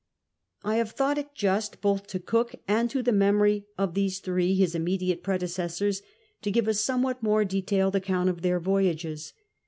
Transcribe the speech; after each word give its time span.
I 0.63 0.77
have 0.77 0.93
thought 0.93 1.19
it 1.19 1.35
just 1.35 1.79
both 1.79 2.07
to 2.07 2.19
Cook 2.19 2.55
and 2.67 2.89
to 2.89 3.03
the 3.03 3.11
memory 3.11 3.67
of 3.77 3.93
these 3.93 4.17
three, 4.19 4.55
his 4.55 4.73
immediate 4.73 5.21
predecessors, 5.21 6.01
to 6.41 6.49
give 6.49 6.67
a 6.67 6.73
somewhat 6.73 7.21
more 7.21 7.45
detailed 7.45 7.95
account 7.95 8.27
of 8.27 8.41
their 8.41 8.59
voyages. 8.59 9.33